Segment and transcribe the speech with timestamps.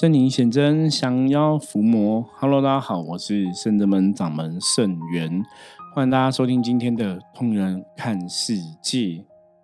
[0.00, 2.24] 圣灵显真，降妖伏魔。
[2.36, 5.44] Hello，大家好，我是圣德门掌门圣元，
[5.92, 8.98] 欢迎大家收听今天的《通人看世界》。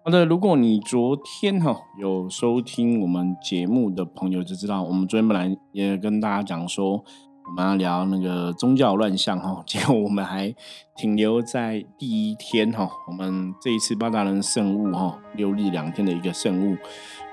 [0.05, 7.05] 好的，如果你昨天哈有收听我们节目的朋友就知道，我们昨天本来也跟大家讲说。
[7.47, 10.53] 我们要聊那个宗教乱象哈，结果我们还
[10.97, 12.89] 停留在第一天哈。
[13.07, 16.77] 我们这一次八大人圣物哈，六日两天的一个圣物，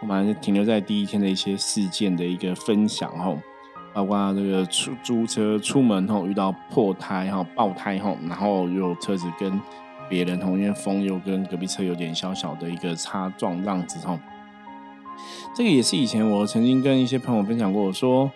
[0.02, 3.34] 我们还是停留在第一天的一些事件的一个分享哈，
[3.94, 9.60] 包括这个出租车出门后遇到破胎哈、爆胎哈，然后又车子跟
[10.10, 14.20] 别人同因为风又跟隔壁车有点小小的一个擦撞样子哈。
[15.56, 18.30] 这个也是以前我曾经跟一些朋友分享过，我说。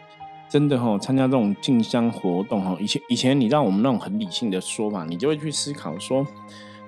[0.56, 6.26] 真的哈，参加这种进香活动哈，以前以前你知道我们那种很理性的说法，你就会去思考说，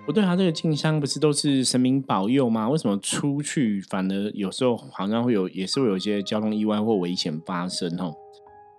[0.06, 2.70] 不对啊，这个进香不是都是神明保佑吗？
[2.70, 8.10] 为什么出去反而有时候好像会有，也是会有一些交通意外或危险发生哈？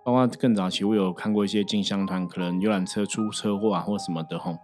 [0.07, 4.57] 包括更早期我有看过一些进香团，可能游览车出车祸啊或什么的哈。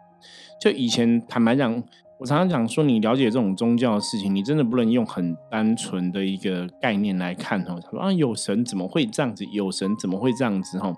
[0.58, 1.82] 就以前坦白讲。
[2.24, 7.78] 我常常讲说，你了解这种宗教的事情，你真的不能用很单纯的一个概念来看哦。
[7.84, 9.44] 他说啊，有神怎么会这样子？
[9.52, 10.78] 有神怎么会这样子？
[10.78, 10.90] 哈，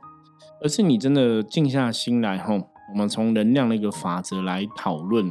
[0.63, 2.55] 而是你真的静下心来哈，
[2.93, 5.29] 我们从能量的一个法则来讨论。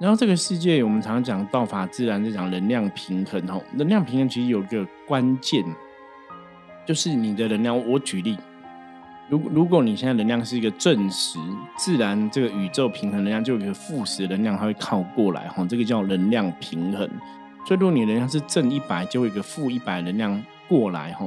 [0.00, 3.60] 然后这个世界，我们常常讲道法自然，在讲能量平衡哈。
[3.76, 5.64] 能量平衡其实有一个关键，
[6.84, 7.88] 就是你的能量。
[7.88, 8.36] 我举例。
[9.28, 11.38] 如如果你现在能量是一个正十，
[11.76, 17.08] 自然这个宇宙平衡能量就有一个负十能量，它会靠过来哈，这个叫能量平衡。
[17.66, 21.26] 所以如果你能量是正一百，就有一个负一百能量过来哈。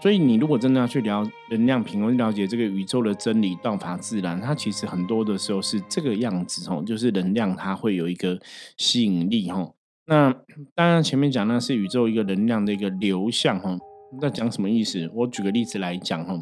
[0.00, 8.40] 所以你如果真的要去聊能量平衡，了解这个宇宙的真理、道法自然，它其实很多的时候是这个样子哈，就是能量它会有一个
[8.78, 9.70] 吸引力哈。
[10.06, 10.34] 那
[10.74, 13.76] 当然前面讲那是宇宙一个能量的一个流向哈。
[14.18, 15.10] 在讲什么意思？
[15.14, 16.34] 我举个例子来讲哈，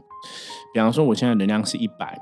[0.72, 2.18] 比方说我现在能量是一百，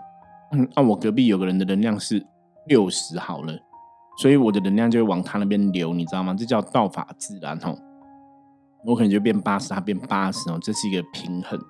[0.52, 2.25] 嗯，那我隔壁有个人的能量是
[2.66, 3.56] 六十好了，
[4.18, 6.34] 所以我的能量就会往他那边流，你知道吗？
[6.36, 7.74] 这叫道法自然哈。
[8.84, 11.61] 我可能就变八十，他变八十哦，这是一个平衡。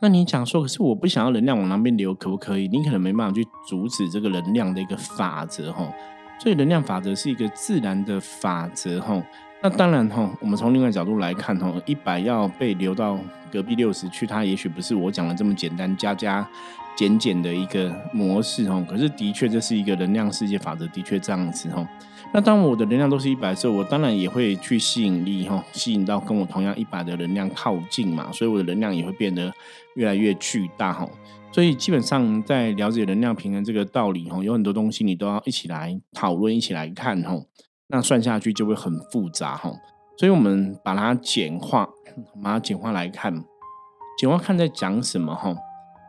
[0.00, 2.68] 那你讲说，可是我不想要能量往那边流，可不可以？
[2.68, 5.90] 你可能没办法去阻止这个能量的一个法则哈。
[6.38, 9.22] 所以能量法则是一个自然的法则哈。
[9.62, 13.18] 那当然哈，我们从另外角度来看哈，一百要被留到
[13.52, 16.48] 隔壁六十去，它也许不是我讲的这么简单加加
[16.96, 18.82] 减减的一个模式哈。
[18.88, 21.86] 可是的确这是一个能量世界法则，的确这样子哈。
[22.32, 29.52] 那当我的能量都是一百的时候，我当然也会去吸引力哈，吸引到跟我同样一百的能量靠近嘛，所以我的能量也会变得
[29.94, 31.06] 越来越巨大哈。
[31.52, 37.36] 所以基本上在了解能量平衡这个道理哈，有很多东西你都要一起来讨论，一起来看哈。
[37.90, 39.72] 那算下去就会很复杂哈，
[40.16, 41.88] 所以我们把它简化，
[42.42, 43.44] 把它简化来看，
[44.18, 45.54] 简化看在讲什么哈？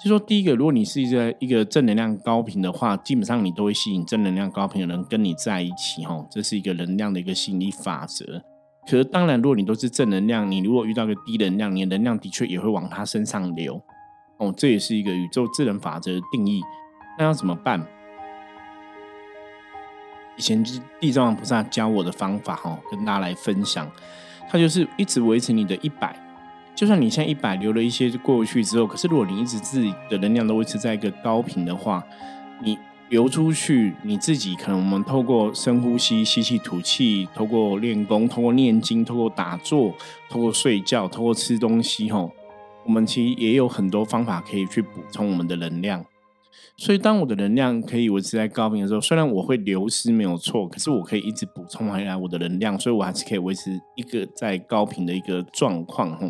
[0.03, 8.43] 就说第一个，如果你是一个一个正能量高频的话，基本上你都会吸引正能量高频的人跟你在一起哈，这是一个能量的一个心理法则。
[8.87, 13.79] 可是当然，如果你都是正能量，你如果遇到个低能量，你的能量的确也会往他身上流
[14.39, 16.61] 哦，这也是一个宇宙自然法则的定义。
[17.19, 17.87] 那要怎么办？
[20.37, 23.89] 以前就是地藏王菩萨教我的方法哈，跟大家来分享。
[24.49, 26.13] 他就是一直维持你的一百，
[26.75, 32.03] 就算你现在一百留了一些过去之后，可是如果你一直自己的能量都维持在一个高频的话，
[32.61, 32.77] 你
[33.07, 39.93] 流出去，你自己可能我们透过深呼吸、吸气、吐气，透过练功、透过念经、透过打坐、
[40.29, 42.29] 透过睡觉、透过吃东西哈，
[42.83, 46.03] 我们其实也有很多方法可以去补充我们的能量。
[46.83, 56.09] 所以，当我的能量可以维持在高频的时候，虽然我会流失没有错，可是我可以一直补充回来我的能量，所以我还是可以维持一个在高频的一个状况。
[56.17, 56.27] 哈，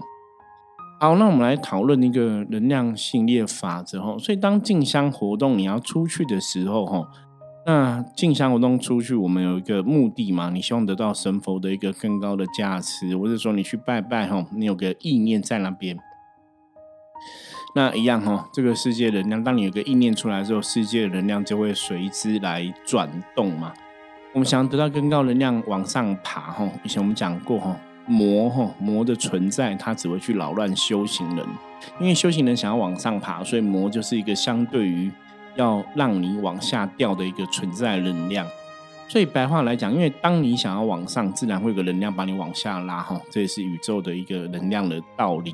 [1.00, 4.01] 好，那我们来讨论一个能量性列法则。
[4.01, 7.07] 哈，所以当进香活动你要出去的时候，哈，
[7.66, 10.50] 那进香活动出去，我们有一个目的嘛？
[10.50, 15.97] 你希望得到神佛的一个更高的加持，或者说你去拜拜，哈，你有个意念在那边。
[17.73, 23.72] 那一样哈，这个世界能量，当你有个意念出来之后，世界的能量就会随之来转动嘛。
[24.34, 31.46] 我们想要得到更高能量往上爬哈，以前我们讲过哈，魔哈魔的存在，它只会去扰乱修行人，
[32.00, 35.09] 因为修行人想要往上爬，所以魔就是一个相对于
[35.56, 38.46] 要让你往下掉的一个存在能量。
[39.08, 45.53] 所以白话来讲，因为当你想要往上，自然会有个能量把你往下拉哈，这也是宇宙的一个能量的道理。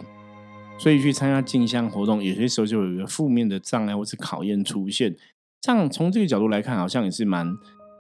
[0.77, 5.15] 所以去参加进香活动，有些时候就有一个负面的障碍或是考验出现。
[5.59, 7.51] 这样从这个角度来看，好像也是蛮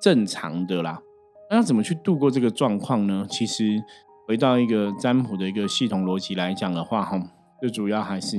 [0.01, 1.01] 正常的啦。
[1.49, 3.25] 那要怎么去度过这个状况呢？
[3.29, 3.81] 其实
[4.27, 7.19] 回到一个占卜的一个系统逻辑来讲的话，哈，
[7.59, 8.37] 最主要还是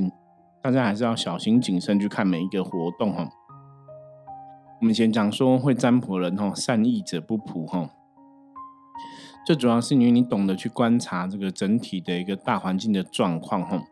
[0.63, 3.27] 大家还是要小心谨慎去看每一个活动哈。
[4.79, 7.89] 我们先讲说会占卜人哈，善意者不卜哈。
[9.45, 13.83] 最主要是因为你懂得去观察这个整体的一个大环境的状况哈。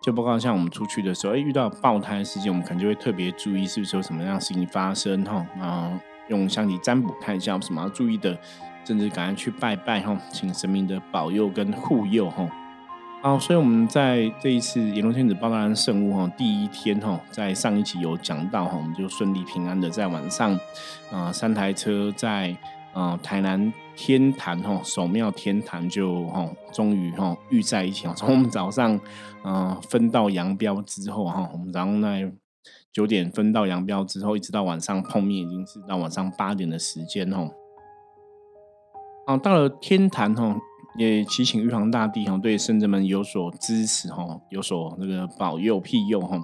[0.00, 5.46] 就包括像我们出去的时候，哎，遇到爆胎的事件，我们可能就会特别注意是不是有什么样事情发生哈。
[5.60, 8.38] 啊，用相机占卜看一下有什么要注意的，
[8.84, 12.48] 甚至赶快去拜拜哈，请神明的保佑跟护佑哈。
[13.22, 20.58] 好，所以我们在这一次阎罗天子报大人圣物哈，第一天哈，在上一集有讲到哈，我们就顺利平安的在晚上，
[21.12, 22.56] 啊，三台车在
[22.92, 28.98] 啊台南天坛哈守庙天坛就哈终于哈遇在一起从我们早上
[29.42, 32.30] 啊分道扬镳之后哈，我们早上那
[32.92, 37.48] 九点分道扬镳之后，一直到晚上碰面，已经是到晚上八点的时间哈。
[39.26, 40.56] 啊，到了天坛哈。
[40.98, 46.38] 也祈请玉皇大帝哈对圣者们有所支持哈，有所那个保佑庇佑哈。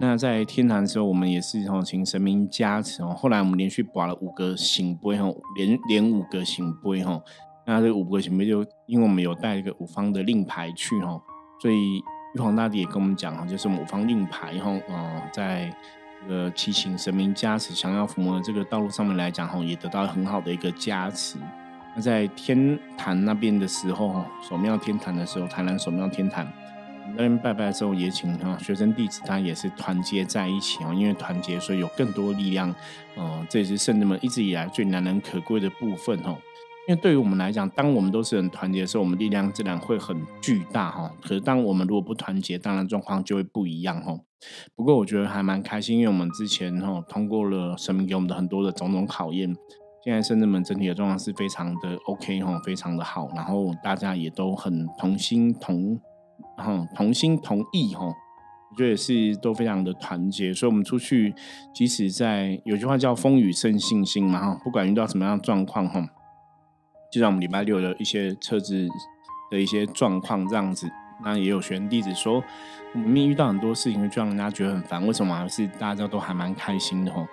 [0.00, 3.14] 那在天坛的时候，我们也是吼请神明加持哦。
[3.16, 7.22] 后来我们连续拔了五个醒杯吼，连连五个醒杯吼。
[7.66, 11.20] 那这五个醒杯就因为我们有带一个五方的令牌去吼，
[11.60, 12.02] 所以
[12.34, 15.74] 玉皇大帝也跟我们讲哈，就是五方令牌哈，呃，在
[16.22, 21.36] 这个祈请神明加持，想要抚摸这个道路上面来讲哈，也得到很好的一个加持。
[21.94, 26.46] 那在天坛那边的时候，守庙天坛的时候，台南守庙天坛
[27.16, 32.74] 那边拜拜的时候，也请哈学生弟子，他也是团结在一起哦，因为团结，所以有更多力量。
[33.16, 36.36] 嗯，这也是圣人们一直以来最难能可贵的部分哈。
[36.86, 41.12] 因为对于我们来讲，当我们都是很团结的时候，我们力量自然会很巨大哈。
[41.20, 44.18] 可是当我们如果不团结，当然状况就会不一样哈。
[44.74, 49.54] 不过我觉得还蛮开心，因为我们之前哈通过了神明给我们的很多的种种考验。
[50.02, 56.00] 现在深圳们整体的状况是非常的 OK 哈，非常的好，然后大家也都很同心同，
[56.62, 61.34] 哈同心同意哈，我觉得也是都非常的团结，所以我们出去，
[61.74, 66.06] 即使在有句话叫风雨生信心嘛哈，不管遇到什么样的状况哈，
[67.10, 68.86] 就像我们礼拜六的一些车子
[69.50, 70.88] 的一些状况这样子，
[71.24, 72.42] 那也有学员弟子说，
[72.94, 77.26] 我们遇到很多事情就让人家觉得很烦，为什么还是大家都还蛮开心的哈？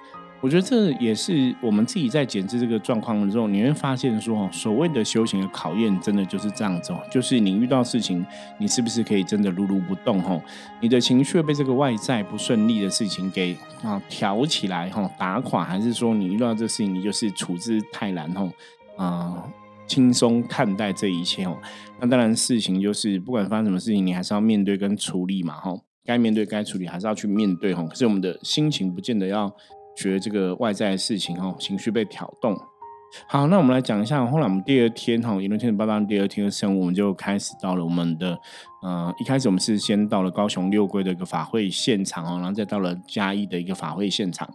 [0.45, 8.23] 我觉得这也是我们自己在检视这个状况的时候，你会发现说，所谓的修行的考验，真的就是这样子哦，就是你遇到事情，
[8.59, 10.21] 你是不是可以真的如如不动？
[10.21, 10.39] 哈，
[10.79, 18.47] 你的情绪被这个外在不顺利的事情给啊挑起来，哈，打垮，还是说你遇到这事情，你就是处之泰然，哈，
[18.97, 19.49] 啊，
[19.87, 21.57] 轻松看待这一切，哦，
[21.99, 25.75] 那当然事情就是不管发生什么事情，你还是要面对跟处理嘛，哈，
[26.05, 29.51] 该面对该处理还是要去面对，哈，可是我们的心情不见得要。
[29.95, 32.57] 觉得这个外在的事情哦，情绪被挑动。
[33.27, 34.25] 好，那我们来讲一下。
[34.25, 38.37] 后来我们第二天哈，一轮天的八八第二天的生物，我们就开始到了我们的
[38.83, 44.49] 呃，一开始我们是先到了高雄六龟的一个法会现场哦，然后再到了嘉义的一个法会现场。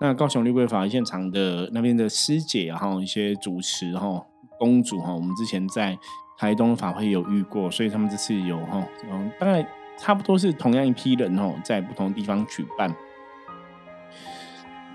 [0.00, 4.20] 那高雄六龟法会现场的那边的师姐，哈一些主持哈，
[4.58, 5.96] 公主哈，我们之前在
[6.36, 9.64] 台东法会有遇过，所以他们这次有哈，嗯，大概
[9.96, 12.92] 差不多是同样一批人哦，在不同地方举办。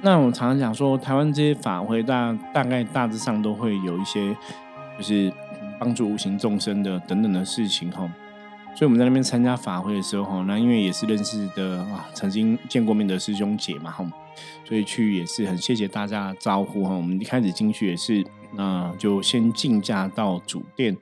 [0.02, 4.36] 那我常常讲说，台湾这些法会大大概大致上都会有一些，
[4.98, 5.34] 就是
[5.80, 8.08] 帮助无形众生的等等的事情哈。
[8.76, 14.06] 所以我们在那边参加法会的时候哈，那因为也是认识的啊，曾经见过面的师兄姐嘛哈，
[14.68, 16.94] 所以去也是很谢谢大家招呼哈。
[16.94, 18.24] 我们一开始进去也是，
[18.56, 20.96] 那就先进驾到主殿。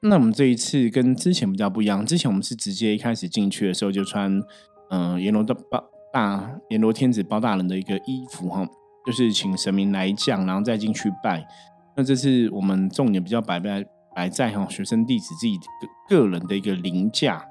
[0.00, 4.42] 那我们这一次跟之前比较不一样，之前我们是直接一开始进去的时候就穿
[4.90, 5.87] 嗯阎罗的包。
[6.12, 8.66] 大阎罗天子包大人的一个衣服哈，
[9.06, 11.46] 就是请神明来降，然后再进去拜。
[11.96, 13.84] 那这是我们重点比较摆在
[14.14, 15.56] 摆在哈学生弟子自己
[16.08, 17.44] 个个人的一个灵驾，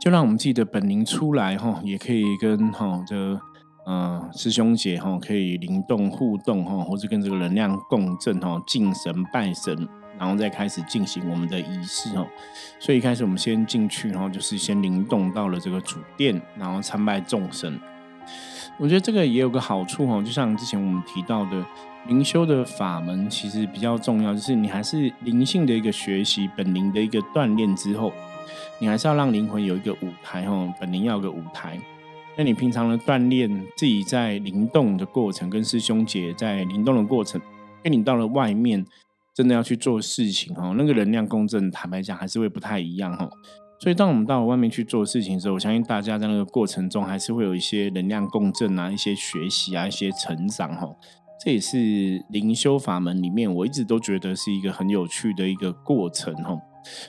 [0.00, 3.38] 就让我们自己的本灵出来哈，也可以跟哈这
[3.86, 9.88] 呃师兄姐哈可以灵动互动哈，或者跟这个能量共振哈，敬神拜神。
[10.20, 12.28] 然后再开始进行我们的仪式哦，
[12.78, 17.80] 所以一开始我们先进去，然后就是先灵动到了这个主殿，然后参拜众神。
[18.78, 21.64] 我觉得这个也有个好处哦，就像之前我们提到的
[22.06, 28.12] 灵修的法门，其实比较重要，就是你还是灵性的一个学习，本灵的一个锻炼之后，
[28.78, 31.80] 你还是要让灵魂有一个舞台哦，本灵要有个舞台。
[32.36, 37.40] 那你平常的锻炼，自己在灵动的过程，跟师兄姐在灵动的过程，
[37.82, 38.84] 跟你到了外面。
[39.40, 43.26] 真的要去做事情哦，那个能量共振，坦白讲还是会不太一样哦。
[43.78, 50.86] 所以当我们到外面去做事情的时候，我相信大家在那个过程中还是会有一些能量共振啊，一些学习啊，一些成长哈。
[51.42, 56.54] 这也是灵修法门里面我一直都觉得是一个很有趣的一个过程哈。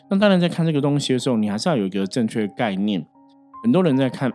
[0.09, 3.05] 那当然，在看这个东西的时候，你还是要有一个正确的概念。
[3.63, 4.31] 很多人在看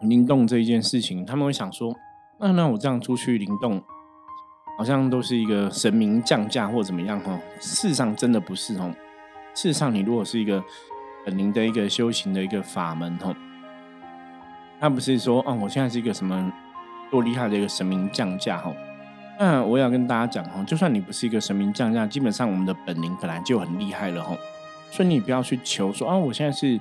[0.00, 1.94] 灵动这一件事情，他们会想说：
[2.40, 3.80] 那那我这样出去灵动，
[4.82, 7.38] 好像都是一个神明降价或怎么样哈？
[7.60, 8.92] 事实上，真的不是哦。
[9.54, 10.60] 事实上，你如果是一个
[11.24, 13.32] 本灵的一个修行的一个法门哈，
[14.80, 16.52] 他不是说哦，我现在是一个什么
[17.12, 18.74] 多厉害的一个神明降价哈。
[19.38, 24.36] 那我要跟大家讲哦，就算你不是一个神明降价，基本上我们的本灵本来就很厉害了哈。
[24.90, 26.80] 所以你不要去求说啊，我现在是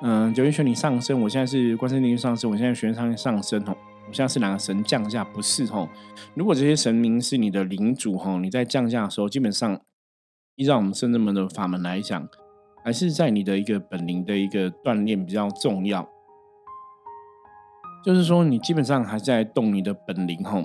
[0.00, 3.76] 嗯九阴玄女上升，我现在是观世音上升，我现在玄上上升哦，
[4.12, 5.24] 像是哪个神降下？
[5.24, 5.88] 不是哦。
[6.34, 9.80] 如果这些神明是你的领主哈，你在降下的时候，基本上
[10.56, 12.28] 依照我们圣人们的法门来讲，
[12.84, 16.08] 还是在你的一个本灵的一个锻炼比较重要。
[18.04, 20.64] 就是说，你基本上还在动你的本灵哈。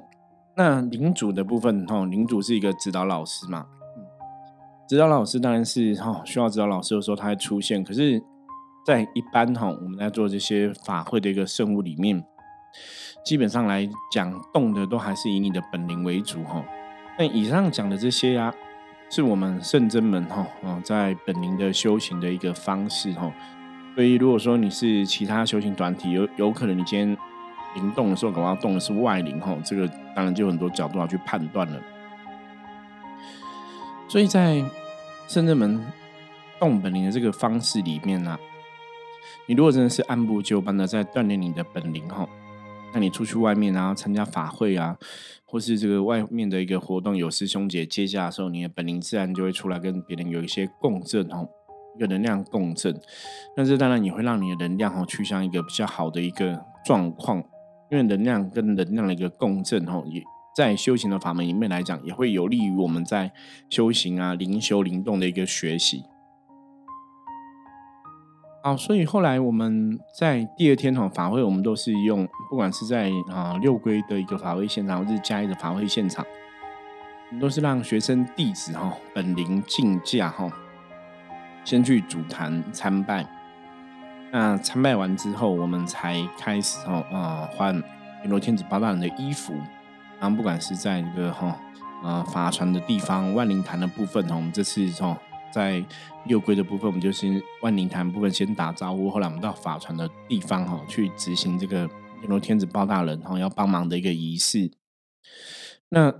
[0.55, 3.67] 那领主的部分哈，领主是一个指导老师嘛。
[4.89, 7.83] 指导老师当然是哈，需要指导老师的时候他会出现。
[7.83, 8.19] 可是，
[8.85, 12.23] 在一般哈，我们在做这些法会的一个圣物里面，
[13.23, 16.63] 基本上来讲，动的都还是以你的本领为主哈。
[17.17, 18.53] 那以上讲的这些啊，
[19.09, 23.31] 是我们圣真门哈啊，在本灵的修行的一个方式哈。
[23.95, 27.17] 所以，如果说你是其他修行团体，有有可能你今天
[27.73, 31.81] 灵动的时候，可能要动的是外灵哈，这个当然就有很多角度要去判断了。
[34.07, 34.63] 所以在
[35.27, 35.83] 圣真门
[36.59, 38.37] 动本灵的这个方式里面呢，
[39.47, 42.29] 你如果真的是按部就班的在锻炼你的本领哈，
[42.93, 44.97] 那你出去外面啊参加法会啊，
[45.45, 51.47] 或是这个外面的一个活动有师兄姐接驾的时候，你的本灵自然就会出来跟别人有一些共振哦，
[51.95, 52.99] 一个能量共振。
[53.55, 57.37] 但是当然你会让你的能量哈趋向一个比较好的一个状况，
[57.91, 60.23] 因为能量跟能量的一个共振哈也。
[60.55, 63.31] 在修行的法门里面来讲，也会有利于我们在
[63.69, 66.01] 修行啊、灵修、灵动的一个学习。
[68.67, 76.25] 好，所以后来我们在第二天哈法会，我们都是用，不管是在啊六规的一个法会现场，或是嘉义的法会现场，
[77.29, 80.51] 我们都是让学生弟子哈本灵进驾哈，
[81.63, 83.25] 先去主坛参拜。
[84.33, 87.73] 那参拜完之后，我们才开始哈啊换
[88.23, 89.53] 阎罗天子八大人的衣服。
[90.19, 91.57] 然后不管是在那个哈
[92.03, 95.17] 呃法船的地方，万灵坛的部分哈，我们这次哦
[95.51, 95.83] 在
[96.25, 101.79] 六龟的部分，我们就先万灵坛部分先打招呼，后来我们到法船的地方哈去执行这个
[102.21, 104.71] 阎罗天子包大人哈要帮忙的一个仪式。
[105.89, 106.13] 那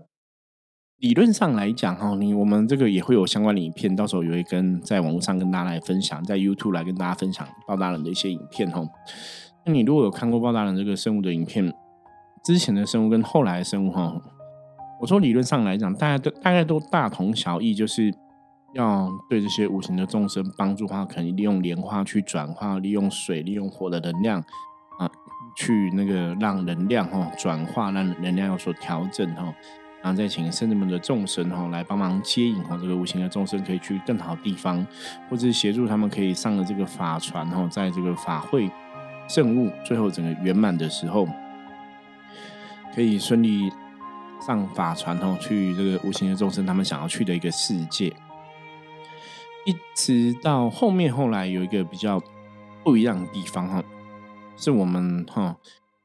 [0.98, 8.84] 理论上来讲哈，你我们这个也会有相关的影片，到时候也会跟在网络上跟大家来分享，在 YouTube 来跟大家分享包大人的一些影片哈。
[9.66, 11.72] 那你如果有看过包大人这个生物的影片，
[12.44, 14.20] 之前的生物跟后来的生物哈，
[15.00, 18.12] 我说理论上来讲，大家都大概都大同小异，就是
[18.78, 24.40] 要对这些无形的众生帮助的话，可能利用莲花去转化，利用水、利用火的能量
[25.00, 25.10] 啊，
[25.56, 29.54] 去那个让能量哈转化，让能量有所调整哈，
[30.04, 34.86] 然后再请圣人们的众生哈来帮忙接引哈这个无形的众生可以去更好地方，
[35.30, 38.70] 或者协助他们可以上了这个法船哈，在这个法会
[39.28, 41.28] 圣物最后整个圆满的时候。
[42.96, 43.72] 可以顺利
[44.42, 48.12] 上法船哦，去这个无形的众生他们想要去的一个世界。
[49.68, 52.20] 一直到后面后来有一个比较
[52.84, 53.84] 不一样的地方哈，
[54.56, 55.58] 是我们哈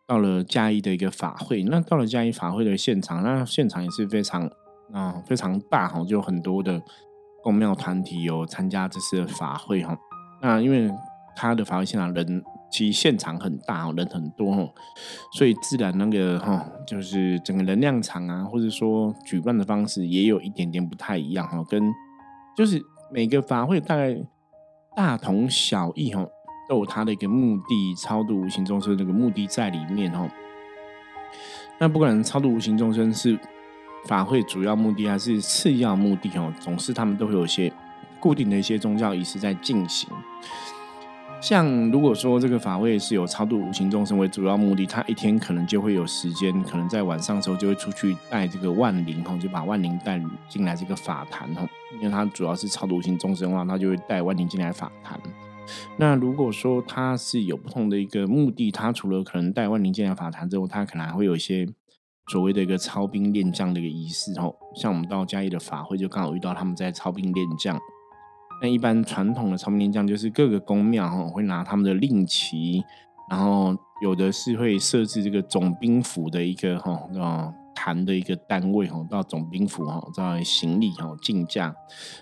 [0.06, 1.62] 到了嘉义的一个法会。
[1.62, 4.50] 那到了嘉义法会的现场，那现场也是非常
[4.92, 6.82] 啊非常大哈，就很多的
[7.42, 9.96] 公庙团体有参加这次的法会哈。
[10.42, 10.90] 那因为
[11.36, 12.42] 他的法会现场人。
[12.74, 14.72] 其实现场很大，人很多哦，
[15.34, 21.82] 所以自然那个哈，就是整个能量场啊，或者说举办的方式也有一点点不太一样哈，跟
[22.56, 24.16] 就是每个法会大概
[24.96, 26.26] 大同小异哦，
[26.68, 30.28] 都有它的一个目的，超度无形众生那个目的在里面哦。
[31.78, 33.38] 那不管超度无形众生是
[34.06, 37.70] 法会主要目的还是次要目的哦，总是他们都会有一些
[38.18, 40.08] 固定的一些宗教仪式在进行。
[41.42, 55.18] 像如果说这个法会是有超度无形众生为主要目的，他一天可能就会有时间，可能在晚上的时候就会出去带这个万灵哈，就把万灵带进来这个法坛哈，因为他主要是超度无形众生的话，他就会带万灵进来法坛。
[55.96, 61.66] 那如果说他是有不同的一个目的，他除了可能带万灵进来法坛之后，他可能还会有一些
[62.30, 67.76] 所谓的一个操兵练将的一个仪式哈，像我们到嘉义的法会就刚好遇到他们在操兵练将。
[68.62, 72.84] 那一般传统的超兵将就是各个宫庙哈会拿他们的令旗，
[73.28, 81.74] 然后有的是会设置这个总兵府的一个哈啊坛的一个单位哈，到总兵府哈在行礼哈进驾，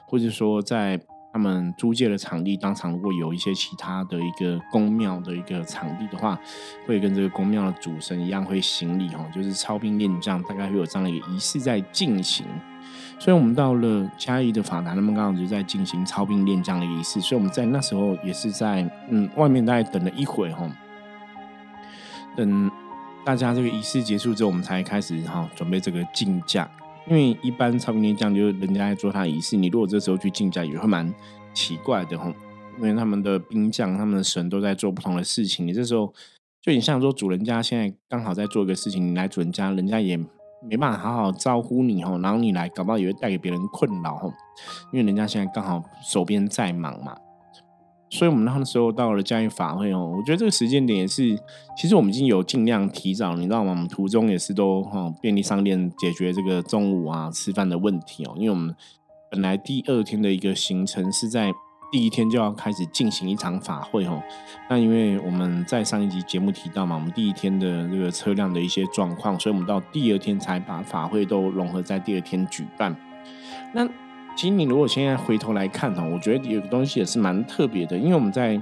[0.07, 0.99] 或者说在
[1.31, 6.41] 他们租借的场地，当场如果有一些其他的一个宫庙的一个场地的话，
[6.87, 12.47] 会跟这个宫庙的主神一样会行礼哈，就是操兵练将，大概会有这样的一个仪式在进行。
[13.21, 17.21] 所以，我们到了嘉义的法坛，他们刚好就在进行操兵练将的仪式。
[17.21, 20.67] 所以我们在那时候也是在嗯外面大概等了一会哈，
[22.35, 22.71] 等
[23.23, 26.67] 大家这个仪式结束之后，我们才开始哈准备这个进驾。
[27.07, 31.13] 因为一般操兵练将就是人家在做他的仪式，你如果这时候去竞价也会蛮
[31.53, 32.33] 奇怪的哈。
[32.79, 36.11] 因为他们的兵将、他们的神都在做不同的事情，你这时候
[36.63, 40.19] 就你像说主人家现在刚好在做一个事情，你来主人家，人家也
[40.69, 44.33] 没办法好好招呼你吼，然后你来搞不好也会带给别人困扰吼。
[44.93, 47.17] 因为人家现在刚好手边在忙嘛。
[48.13, 51.39] 所以，我们那时候到了嘉义法会哦，我觉得这个时间点也是，
[51.77, 53.71] 其实我们已经有尽量提早，你知道吗？
[53.71, 58.35] 我们途中也是都哈便利商店解决这个中午啊吃饭的问题哦。
[58.37, 58.75] 因为我们
[59.31, 61.53] 本来第二天的一个行程是在
[61.91, 64.23] 第一天就要开始进行一场法会哦。
[64.69, 72.95] 那因为我们在上一集节目提到嘛，我们第一天的这个车辆的一些状况，所以我们到第二天才把法会都融合在第二天举办。
[73.73, 73.87] 那
[74.37, 78.61] 其实你如果现在回头来看哈，我觉得有个东西也是蛮特别的，因为我们在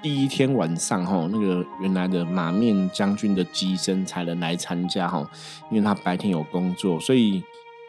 [0.00, 5.24] 第一天晚上哈，那个原来的马面将军的机身才能来参加哈，
[5.70, 7.40] 因为他白天有工作，所以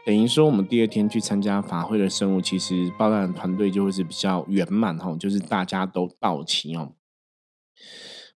[0.06, 6.94] 等于说我们第二天去参加法会的生物，其实报道团队就会是比较圆满哈，就是大家都到齐哦。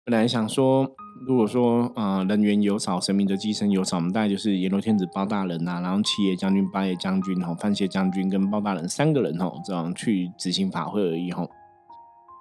[0.03, 0.95] 本来想说。
[1.25, 11.49] 如果说啊人员有少，神明的机身有少，我们大概就是阎罗天子包大人呐，然后七爷将军、八爷将军吼、范谢将军跟包大人三个人吼，这样去执行法会而已吼。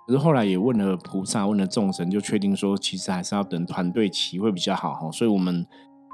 [0.09, 5.09] 可是后来也问了菩萨，问了众神，就确定说，其实还是要等团队齐会比较好哈。
[5.13, 5.65] 所以我们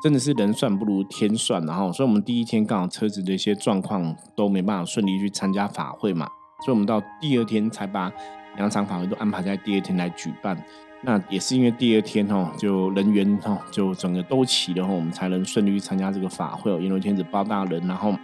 [0.02, 6.26] 真的是人算不如天算，然后，所以我们第一天刚好车子的一些状况都没办法顺利去参加法会嘛，
[6.64, 8.10] 所以我们到第二天才把
[8.56, 10.56] 两场法会都安排在第二天来举办。
[11.02, 16.78] 那也是因为第二天哈，就人员哈，就整个都齐了哈，我们才能顺利去参加这个法会哦。
[16.78, 18.14] 阎罗天子包大人，然后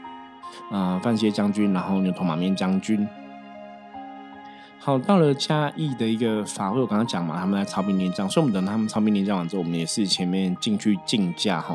[0.71, 3.07] 啊，范谢将军，然后牛头马面将军。
[4.79, 11.75] 好，到了嘉义的一个法会，我刚刚讲嘛，他们在操兵练将，所以我们等他们操兵练将完之后，我们也是前面进去竞价哈。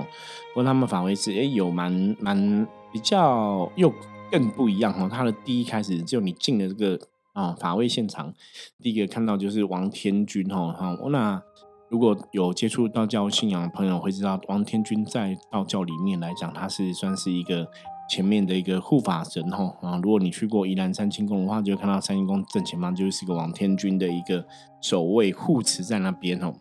[0.53, 3.93] 不过他们法会是哎，有蛮蛮比较又
[4.31, 5.09] 更不一样哈。
[5.09, 6.99] 他的第一开始就你进了这个。
[7.33, 8.33] 啊，法会现场
[8.81, 11.41] 第一个看到就是王天君哈，哈，那
[11.87, 17.69] 如果有接触道教信仰的朋友会知道，王天君在道教里面来讲，他是算是一个
[18.11, 19.77] 前面的一个护法神吼。
[19.81, 24.45] 啊，如果你去过宜兰三清宫的话，就会看到三清宫正前方就是一个王天君的一个
[24.81, 26.53] 守卫护持在那边哦。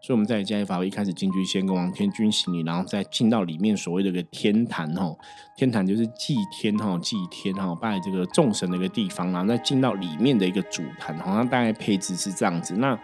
[0.00, 5.14] 所以我们在嘉义法会一开始进去，先跟王天君行礼，然后再进到里面所谓的一个天坛哦，
[5.56, 12.74] 天坛就是祭天哈，祭天哈，拜这个众神的一个地方然后再进到里面的一个主坛，好像大概配置是这样子。
[12.76, 12.98] 那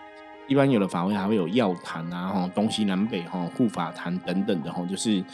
[0.47, 5.25] 一般有的法会还会有药坛啊，哈，东西南北哈，护法坛等等的哈，就是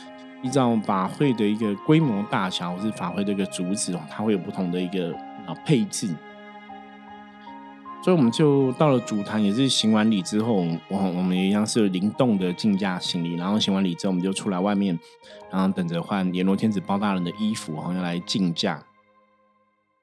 [0.42, 5.12] 依照法会的一个规模大小或是法会的一个主旨哦，它会有不同的一个
[5.46, 6.14] 啊配置。
[8.02, 14.96] 所以我们就到了主坛，也是行完礼之后，我我们也一样是灵动的竞价行礼，然后行完礼之后，我们就出来外面，
[15.50, 18.84] 然后等着换阎罗天子包大人的衣服，然后要来竞价。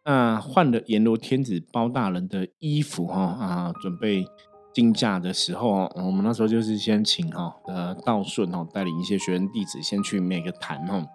[0.03, 4.25] 那换了阎罗天子包大人的衣服，哈啊，准备
[4.73, 11.05] 竞价的时候，我们那时候就是先请哈呃道顺哈带领一些学员弟子先去每个坛哈，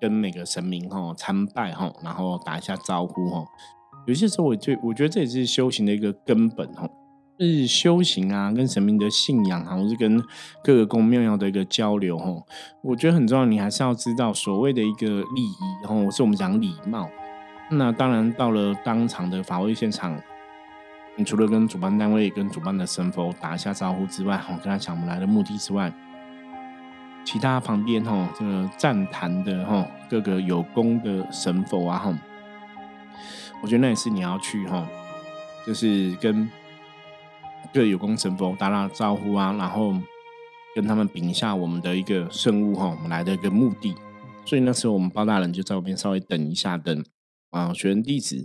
[0.00, 3.44] 跟每个神明哈参拜哈，然后打一下招呼哈。
[4.06, 6.90] 有些时候，我就我觉得这也是修行的一个根本哦，
[7.40, 10.22] 是修行啊，跟神明的信仰啊，或是跟
[10.62, 12.42] 各个宫庙要的一个交流哦。
[12.82, 17.08] 我觉得很重要，你还是要知道所谓的一个礼仪，然后是我们讲礼貌。
[17.70, 20.20] 那当然，到了当场的法会现场，
[21.16, 25.92] 你除了跟主办单位、跟主办的神佛打一下招呼之外，我，跟他讲我们来的目的之外，
[27.24, 32.18] 其他旁边哈，这个站坛的哈，各个有功的神佛啊，哈。
[33.62, 34.86] 我觉得那也是你要去哈，
[35.64, 36.50] 就是跟
[37.72, 39.94] 各有功神佛打打招呼啊，然后
[40.74, 43.94] 跟他们禀一下我们的一个圣物哈，我们来的一个目的。
[44.44, 47.04] 所以那时候我们包大人就在外边稍微等一下，等
[47.50, 48.44] 啊学生弟子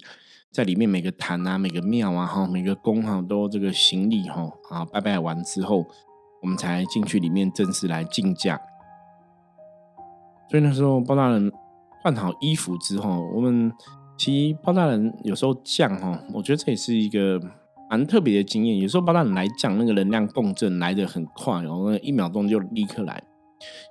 [0.51, 5.85] 在里面每个坛啊、每个庙啊、哈每个宫哈都这个行礼哈啊拜拜完之后，
[6.41, 8.59] 我们才进去里面正式来竞价。
[10.49, 11.51] 所以那时候包大人
[12.01, 13.71] 换好衣服之后，我们。
[14.17, 17.39] 其实包大人有时候降哈，我觉得这也是一个
[17.89, 18.77] 蛮特别的经验。
[18.77, 23.23] 有时候包大人来降，那个能量共振来的很快，然后一秒钟就立刻来。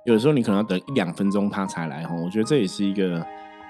[0.05, 3.25] 有的时候你可能要等一两分钟他才来哈，我觉得这也是一个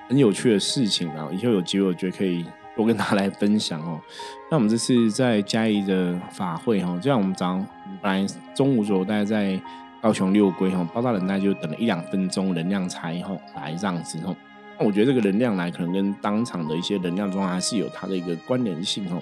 [0.10, 1.30] 很有趣的事情啊。
[1.32, 2.44] 以后有机会，我觉得可以
[2.80, 4.00] 多跟他来分享哦。
[4.50, 7.68] 那我们这次在嘉义的法会哈，就像我们早上
[8.02, 9.62] 本来中午左右大概在
[10.02, 14.36] 高雄六龟哈，包大人大概就等了一两分钟，能量才哈来这样子哈。
[14.80, 19.22] 那我觉得这个能量来可能跟当场的一些能量状还是有它的一个关联性哦。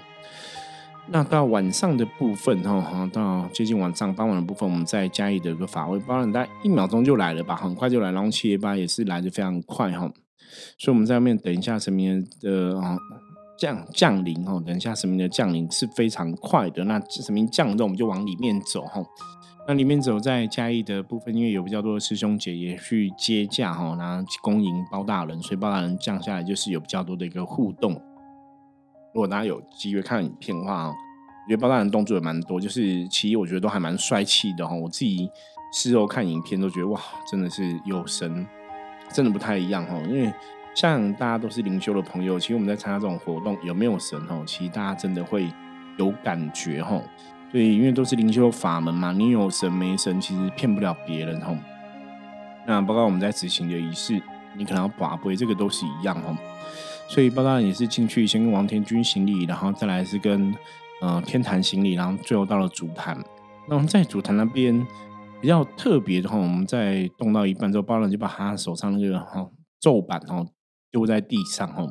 [1.10, 10.12] 那到晚上的部分哈，到接近晚上傍晚的部分，我们再加一的一个法会，包然大概一秒钟就来了吧，很快就来，然后七月八也是来的非常快哈，
[10.78, 12.98] 所以我们在外面等一下神明的啊
[13.58, 19.04] 降降临哈，等一下神明的降临是非常快的，那神明降之后我们就往里面走哈，
[19.68, 27.94] 那里面走在嘉义的部分，因为有比较多的师兄姐也去接驾哈，然后恭迎包大人，所以包大人降下来就是有比较多的一个互动。
[29.14, 34.76] 如果大家有机会看影片的话，我觉得包大人动作也蛮多，就是其实我觉得都还蛮帅气的哈。
[34.76, 35.28] 我自己
[35.74, 38.46] 事后看影片都觉得哇，真的是有神，
[39.12, 39.98] 真的不太一样哈。
[40.08, 40.32] 因为
[40.78, 44.40] 像大家都是灵修的朋友，其实我们在参加这种活动，有没有神哈？
[44.46, 45.52] 其实大家真的会
[45.98, 47.02] 有感觉哈。
[47.52, 51.58] 所以因为都是灵修法门嘛，你有神没神，其实骗不了别人哈。
[52.68, 54.22] 那包括我们在执行的仪式，
[54.56, 56.38] 你可能要把杯，这个都是一样哈。
[57.08, 60.54] 所以包大人也是进去先跟王天君行礼，然后再来是跟
[61.02, 63.18] 呃天坛行礼，然后最后到了主坛。
[63.68, 64.86] 那我们在主坛那边
[65.42, 70.46] 比较特别的话，我们在动到一半之后，包大人就把他手上那个哈咒板哦
[70.98, 71.88] 丢在地上哦。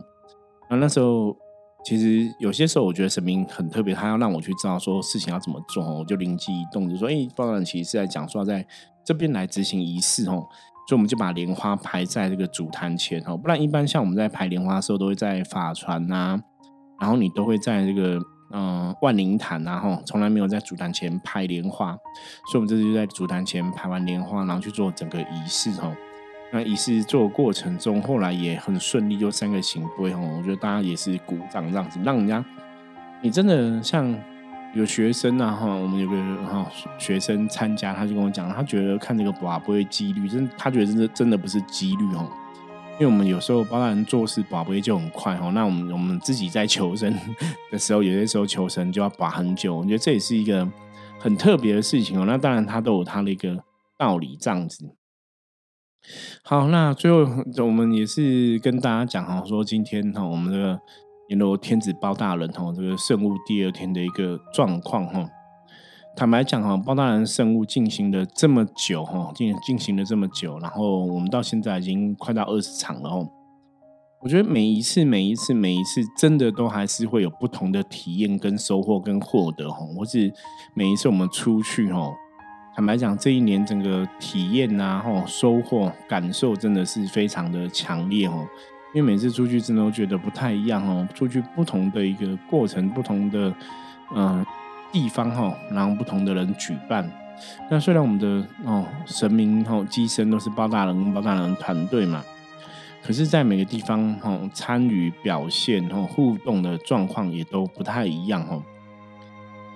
[0.69, 1.37] 那那时候
[1.85, 8.66] 其实有些时候我觉得神明很特别，他要让我去知道说事情要怎么做，我就灵机一动，就说哎，包大人其实是在讲说要在
[9.05, 10.45] 这边来执行仪式哦。
[10.88, 16.40] 所以我们就把莲花排在这个主坛前哦，不然一般像我们在排莲花的时候，都会在法船呐，
[17.01, 18.21] 然后你都会在这个
[18.53, 21.92] 嗯万灵坛啊，哈，从来没有在主坛前排莲花。
[22.51, 25.92] 所以我们这次就在主坛前排完莲花，然后去做整个仪式哦。
[26.53, 32.45] 那仪式做过程中，后来也很顺利，就三个行规哈，我觉得大家也是鼓掌这样子，让人家
[33.21, 34.17] 你真的像。
[34.75, 42.29] 有学生啊，哈，我们有个哈学生参加，他就跟我讲，他觉得看这个把不会几率，真他觉得真的真的不是几率哦，
[42.99, 47.11] 因为我们有时候包大人做事把不会就很快哦，那我们我们自己在求生
[47.73, 50.69] 的时候，有些时候求生就要把很久，我觉得这也是一个
[51.19, 52.27] 很特别的事情哦。
[52.27, 53.57] 那当然他都有他的一个
[53.97, 54.85] 道理这样子。
[56.42, 57.27] 好，那最后
[57.64, 60.81] 我们也是跟大家讲哈，说今天哈我们这个。
[61.29, 65.29] 阎罗天子包大人哈，这个圣物第二天的一个状况哈。
[66.14, 73.29] 坦白讲哈，包大人圣物进行了这么久哈，进进行了这么久，然后我们到现在已经快到二十场了哦。
[74.21, 79.79] 我觉得每一次、每一次、每一次，真的都还是会有不同的体验、跟收获、跟获得哈。
[79.97, 80.33] 或是
[80.77, 82.09] 每一次我们出去哈，
[82.77, 88.47] 坦白讲，这一年整个体验呐、哈收获、感受，真的是非常的强烈哦。
[88.95, 93.51] 因为每次出去真的都觉得不太一样哦，出去不同的一个过程，不同的
[94.15, 94.45] 嗯
[94.93, 97.11] 地方哈，然后不同的人举办。
[97.71, 102.23] 那虽然我们的哦神明哈机身都是包大人跟包大人团队嘛，
[103.03, 108.62] 可是，在每个地方哈参与表现哈互动的状况也都不太一样哈。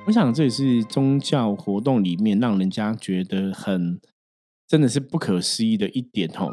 [0.06, 4.00] 我想这也是宗教活动里面让人家觉得很
[4.66, 6.50] 真的是不可思议的一点哦。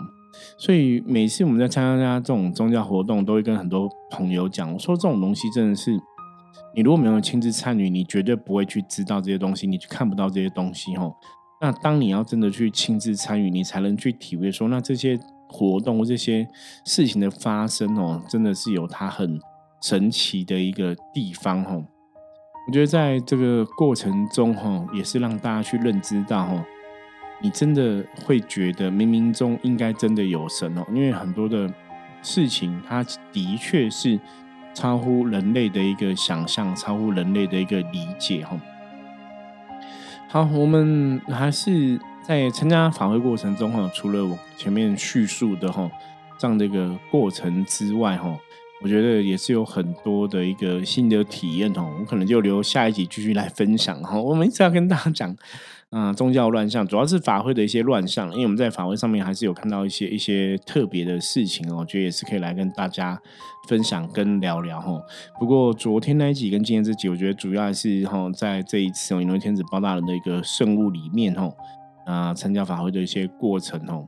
[0.60, 5.92] 所以每次我们在参加这种宗教活动，都会跟很多朋友讲，我说这种东西真的是，
[6.76, 11.12] 你如果没有亲自参与，你绝对不会去知道这些东西，你去看不到这些东西哦。
[11.60, 16.48] 那当你要真的去亲自参与，你才能去体会说，那这些活动这些
[16.86, 19.40] 事情的发生哦，真的是有它很
[19.82, 21.84] 神奇的一个地方哦。
[22.68, 26.66] 我觉得在这个过程中哈，也是让大家去认知到哈。
[27.40, 31.72] 你真的会觉得冥冥中应该真的有神哦，因为很多的
[32.22, 34.20] 事情，它的确是
[34.74, 38.60] 超乎人类的一个想象，超乎人类的一个理解哈。
[40.28, 45.90] 好，我们还是在参加法会过程中哈，除了我前面叙述的哈
[46.38, 48.38] 这样的一个过程之外哈，
[48.82, 54.20] 我觉得也是有很多的一个新的体验哦，我可能就留下一集继续来分享哈。
[54.22, 55.36] 我们一直要跟大家讲。
[55.90, 63.18] 啊，宗教乱象主要是法会的一些乱象，因为我们在法会上面还是有看到一些一些特别的事情哦，我觉得也是可以来跟大家
[63.70, 65.02] 分享跟聊聊哈。
[65.40, 71.50] 不过昨天那一集跟今天这集，我觉得主要还是哈在这一次哦，因为天子包大人的一个圣物里面哈
[72.06, 74.06] 啊参加法会的一些过程哦。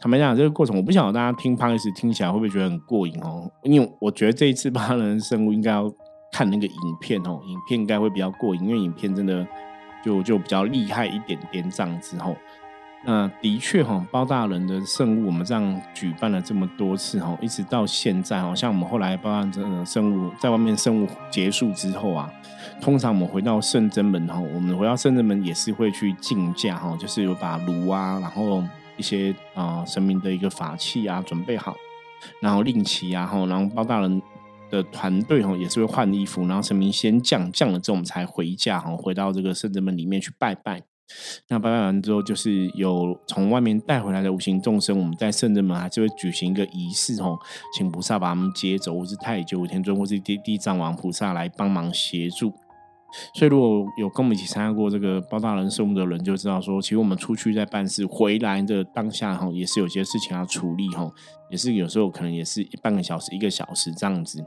[0.00, 5.92] 坦白讲，这个过程我不晓得大家听 p o d 听起来会不会觉得很过瘾哦，因为我觉得这一次包大人圣物应该要
[6.30, 9.46] 看那个影片哦，影片应该会比较过瘾，因为影片真的。
[10.04, 12.34] 就就比较厉害一点点这样子吼，
[13.04, 22.28] 那的确哈，包大人的圣物我们这样举办了这么多次哈，一直到现在哈，像我们后来包大人圣物在外面圣物结束之后啊，
[22.80, 28.60] 通常我们回到圣真门哈，我们回到圣真门也是会去进驾哈，就是有把炉啊，然后
[29.02, 31.74] 一些啊神明的一个法器啊准备好，
[32.40, 34.22] 然后令旗啊哈，然后包大人
[34.70, 40.80] 的团队哈也是会换衣服，然后神明先降降了之后，我们才回家哈，回到这个圣真门里面去拜拜。
[41.48, 47.36] 那拜拜完之后，就是有从外面带回来的无形众生，我们在圣人门还是会举行一个仪式哦，
[47.76, 52.54] 请菩萨把他们接走，或是太久天尊，或是地地藏王菩萨来帮忙协助。
[53.34, 61.10] 所以如果有跟我们一起参加过这个包大人事务的人，就知道说，其实我们出去在办事，回来的当下哈，也是有些事情要处理哈，
[61.50, 64.44] 也是有时候可能也是半个小时、一个小时这样子。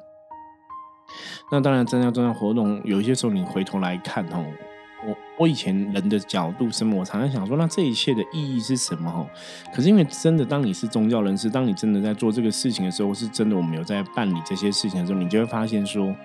[1.52, 4.46] 那当然，参加这样活动，有一些时候你回头来看哦。
[5.08, 9.12] 我我以前人的角度什么，我常常想说，那这一切的意义是什么？
[9.12, 9.28] 哈，
[9.72, 16.16] 可是因为真的，当你是宗教人士，当你真的在做这个事情的时候，是真的我们有在办理这些事情的时候，你就会发现说，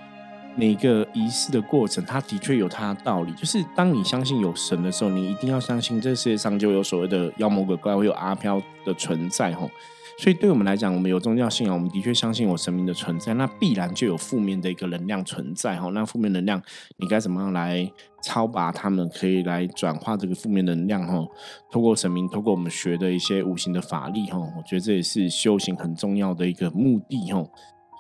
[0.56, 3.32] 每个仪式的过程，它的确有它的道理。
[3.32, 9.70] 就是当你相信有神的时候，你一定要相信这世界上就有所谓的妖魔鬼怪，会有阿飘的存在，吼。
[10.18, 15.88] 所以，对我们来讲，我们有宗教信仰，我们的确相信有神明的存在，那必然就有负面的一个能量存在哈。
[15.94, 16.60] 那负面能量，
[16.98, 17.90] 你该怎么样来
[18.22, 19.08] 超拔他们？
[19.08, 21.26] 可以来转化这个负面能量哈。
[21.70, 27.42] 透过神明，透过我们学的一些无形的法力哈，我觉得这也是修行很重要的一个目的哈。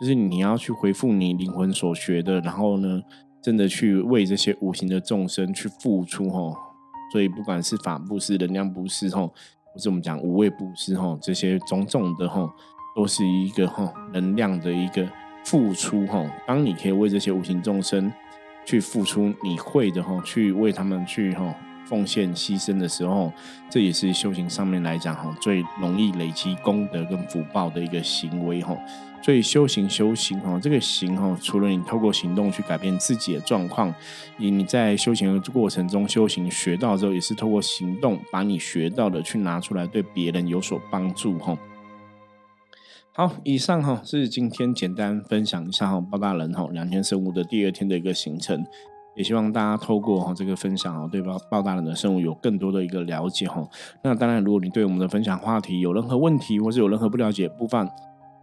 [0.00, 3.02] 就是你要去回复你灵魂所学的，然后呢，
[3.42, 6.52] 真的去为这些无形的众生去付出哈。
[7.12, 9.32] 所以，不管是法布施、能量布施吼。
[9.72, 12.50] 或是我们讲无畏布施吼，这些种种的吼，
[12.96, 15.08] 都是一个吼能量的一个
[15.44, 16.26] 付出吼。
[16.44, 18.12] 当你可以为这些无形众生
[18.64, 21.54] 去付出你会的吼，去为他们去吼
[21.90, 23.32] 奉献牺牲的时候，
[23.68, 28.76] 这也是修行上面来讲哈最容易累积功德跟福报的一个行为哈。
[29.22, 33.92] 所以修行修行哈，这个行哈，除了你透过行动去改变自己的状况，
[34.38, 41.58] 你你在修行的过程中修行学到之后，也是透过行动把你学到的去拿出来，对别人有所帮助哈。
[43.12, 48.64] 好，以上哈是今天简单分享一下哈包大人哈两天生物的第二天的一个行程，
[49.20, 53.62] 也希望大家透过哈这个分享哦对包包大人的生物有更多的一个了解哈。
[54.02, 57.86] 那当然，如果你对我们的分享话题有任何问题，或是有任何不了解部分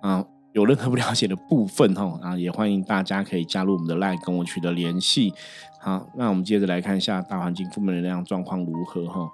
[0.02, 0.24] 啊。
[0.54, 5.32] 有任何不了解的部分哈啊，也欢迎大家可以加入我们的 LINE 跟我取得联系。
[5.80, 9.30] 好，那我们接着来看一下大环境负面能量状况如何哈。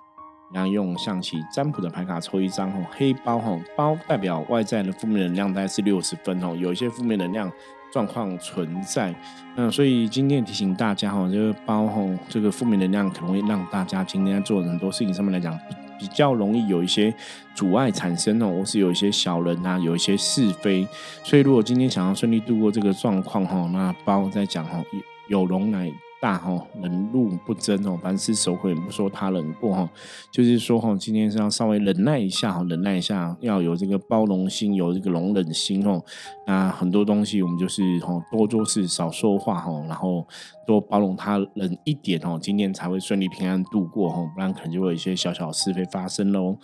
[0.54, 7.50] 然后用象棋占卜的牌卡抽一张哈，黑包哈，包代表外在的负面能量大概是六十分哦，有一些负面能量
[7.94, 9.16] 状况存在。
[9.56, 15.58] 那所以今天提醒大家哈，这个包哈，这个负面能量可能会让大家今天在做很多事情上面来讲。
[16.00, 17.14] 比较容易有一些
[17.56, 20.86] 阻碍产生哦，或是有一些小人啊，有一些是非，
[21.24, 24.84] 所以如果今天想要顺利度过这个状况哈，那包在讲哈，
[25.30, 25.90] 有容乃。
[26.24, 29.90] 大哈，人路不争哦，凡事守口，不说他人过哈。
[30.32, 36.02] 就是说哈，今天是要稍微忍耐一下哈，忍耐一下，要有这个包容心，有这个容忍心哦。
[36.48, 40.26] 那很多东西我们就是哈，多做事，少说话哈，然后
[40.66, 46.58] 多包容他人一点哦，今天才会顺利平安度过哈，不然可能就会有一些小小是非发生喽。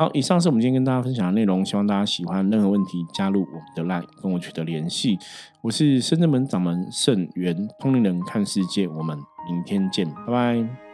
[0.00, 2.48] 好，以上是我们今天跟大家分享的内容，希望大家喜欢。
[2.48, 5.18] 任何问题加入我们的 LINE，跟我取得联系。
[5.60, 8.88] 我是深圳门掌门盛元通灵人，看世界。
[8.88, 10.89] 我们明天见，拜拜。